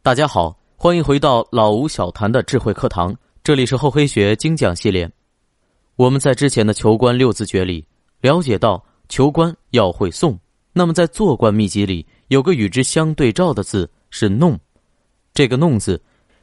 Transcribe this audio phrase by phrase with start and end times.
[0.00, 5.10] 大家好，欢迎回到老吴小谈的智慧课堂，这里是厚黑学精讲系列。
[5.96, 7.84] 我们在之前的求官六字诀里
[8.20, 10.38] 了解到，求官要会送。
[10.72, 14.58] 那么在做官秘籍里有个与之相对照的字是弄，
[15.34, 16.00] 这个弄字，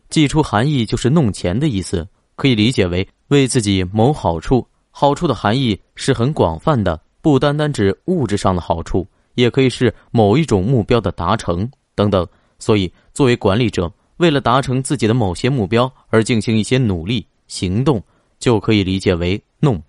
[0.10, 4.68] 寄出含义就是弄钱的意思，可以理解为为自己谋好处。
[4.92, 12.28] 好处的含义是很广泛的，不单单指物质上的好处，也可以是某一种目标的达成等等。
[12.60, 18.02] 所以，作为管理者，为了达成自己的某些目标而进行一些努力行动，
[18.40, 19.82] 就可以理解为弄。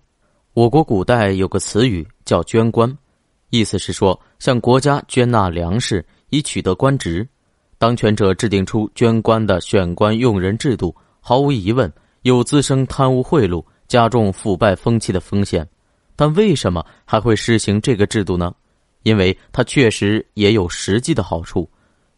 [0.53, 2.95] 我国古代有个词语叫“捐官”，
[3.51, 7.27] 意思是说向国家捐纳粮食以取得官职。
[7.77, 11.91] 当权者制定出捐官的选官用人制度，毫无疑问
[12.23, 15.67] 有滋生贪污贿赂、加重腐败风气的风险。
[16.15, 18.53] 但为什么还会实行这个制度呢？
[19.03, 21.69] 因为它确实也有实际的好处。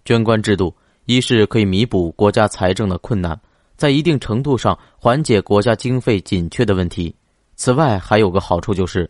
[0.06, 0.74] 捐官制度，
[1.06, 3.40] 一是可以弥补国家财政的困难，
[3.78, 7.14] 在一定程度上缓解国家经费紧缺的问题。
[7.56, 9.10] 此外，还有个好处就是，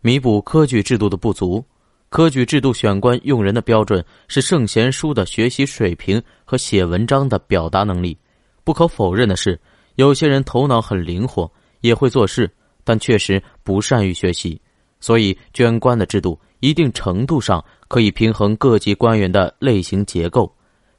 [0.00, 1.64] 弥补科举制度的不足。
[2.08, 8.18] 科举制度选官用人的标准是圣贤书的学习水平和写文章的表达能力。
[8.64, 9.60] 不可否认的是，
[9.94, 11.48] 有些人头脑很灵活，
[11.82, 12.50] 也会做事，
[12.82, 14.60] 但确实不善于学习。
[15.00, 17.64] 所以，捐官的制度一定程度上。
[17.88, 20.54] 可以平衡各级官员的类型结构，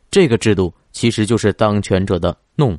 [0.09, 2.77] 这个制度其实就是当权者的弄，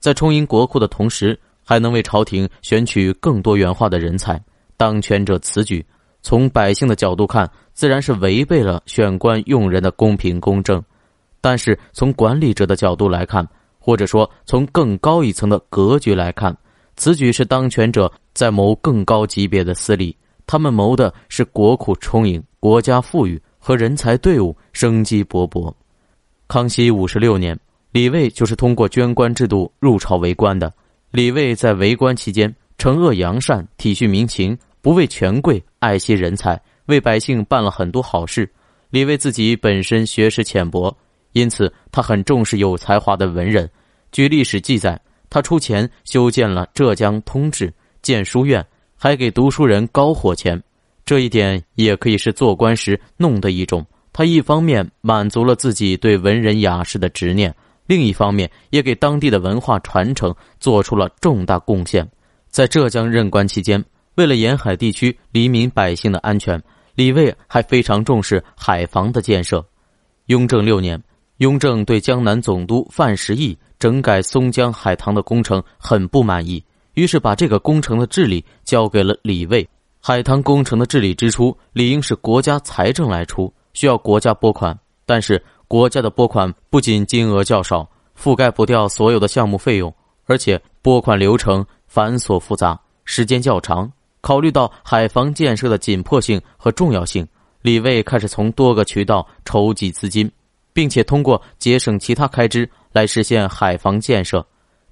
[0.00, 4.42] 在充盈国库的同时，还能为朝廷选取更多元化的人才。
[4.76, 5.86] 当权者此举，
[6.22, 10.80] 从百姓的角度看，自然是违背了选官用人的公平公正；
[11.40, 16.52] 但是从管理者的角度来看，或者说从更高一层的格局来看，
[16.96, 20.16] 此举是当权者在谋更高级别的私利。
[20.46, 25.72] 他们谋的是国库充盈、国家富裕和人才队伍生机勃勃。
[26.46, 27.58] 康熙五十六年，
[27.90, 30.72] 李卫就是通过捐官制度入朝为官的。
[31.10, 38.48] 李卫在为官期间，惩恶扬善，体恤民情，不畏权贵，爱惜人才，为百姓办了很多好事。
[38.90, 40.96] 李卫自己本身学识浅薄，
[41.32, 43.68] 因此他很重视有才华的文人。
[44.12, 48.64] 据历史记载，他出钱修建了浙江通志建书院。
[49.06, 50.60] 还给读书人高火钱，
[51.04, 53.86] 这一点也可以是做官时弄的一种。
[54.12, 57.54] 他一方面满足了自己对文人雅士的执念，
[57.86, 62.04] 另一方面也给当地的文化传承做出了重大贡献。
[62.48, 63.84] 在浙江任官期间，
[64.16, 66.60] 为了沿海地区黎民百姓的安全，
[66.96, 69.64] 李卫还非常重视海防的建设。
[70.24, 71.00] 雍正六年，
[71.36, 76.60] 雍正对江南总督范时义整改松江海棠的工程很不满意。
[76.96, 79.66] 于是把这个工程的治理交给了李卫。
[80.00, 84.76] 海棠工程的治理支出理应是国家财政来出，需要国家拨款。
[85.04, 93.90] 但是国家的拨款不仅金额较少，覆盖不掉所有的项目费用，而且拨款流程繁琐复杂，时间较长。
[94.22, 97.26] 考虑到海防建设的紧迫性和重要性，
[97.60, 100.30] 李卫开始从多个渠道筹集资金，
[100.72, 104.44] 并且通过节省其他开支来实现海防建设。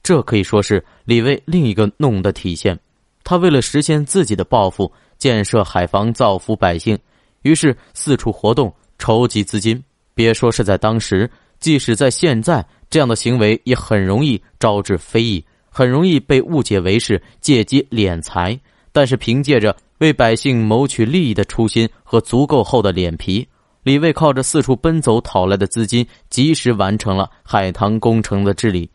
[0.05, 2.79] 这可以说是李卫另一个弄的体现。
[3.25, 6.97] 他为了实现自己的抱负，建设海防造福百姓，
[7.41, 9.83] 于是四处活动筹集资金。
[10.15, 11.29] 别说是在当时，
[11.59, 18.61] 即使在现在，这样的行为也很容易招致非议，很容易被误解为是借机敛财。
[18.93, 23.49] 但是凭借着为百姓谋取利益的初心和足够厚的脸皮，
[23.83, 28.89] 李卫靠着四处奔走讨来的资金，及时完成了海棠工程的治理。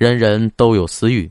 [0.00, 1.30] 人人都有私欲，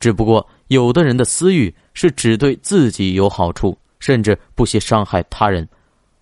[0.00, 5.64] 只不过有的人的私欲是只对自己有好处，甚至不惜伤害他人；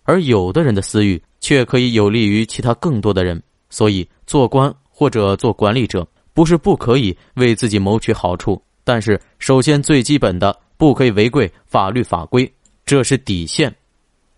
[0.03, 3.43] 而有的人的私欲却可以有利于其他更多的人。
[3.71, 12.53] 所以，做官或者做管理者，不是不可以为自己谋取好处，但是首先最基本的不可以违规法律法规，
[12.84, 13.75] 这是底线。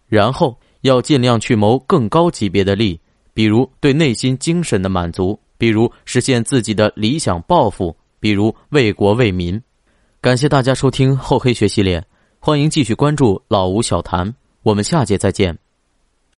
[0.06, 3.00] 然后要尽量去谋更高级别的利，
[3.34, 5.36] 比如对内心精神的满足。
[5.60, 9.60] 比如实现自己的理想抱负，比如为国为民。
[10.22, 12.02] 感谢大家收听厚黑学系列，
[12.38, 15.58] 欢迎继续关注老吴小谈，我们下节再见。